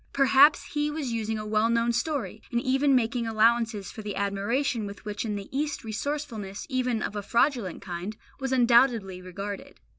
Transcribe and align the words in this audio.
Perhaps 0.13 0.63
He 0.73 0.89
was 0.89 1.11
using 1.11 1.37
a 1.37 1.45
well 1.45 1.69
known 1.69 1.93
story, 1.93 2.41
and 2.51 2.59
even 2.59 2.95
making 2.95 3.27
allowances 3.27 3.91
for 3.91 4.01
the 4.01 4.15
admiration 4.15 4.87
with 4.87 5.05
which 5.05 5.25
in 5.25 5.35
the 5.35 5.47
East 5.55 5.83
resourcefulness, 5.83 6.65
even 6.69 7.03
of 7.03 7.15
a 7.15 7.21
fraudulent 7.21 7.83
kind, 7.83 8.17
was 8.39 8.51
undoubtedly 8.51 9.21
regarded. 9.21 9.79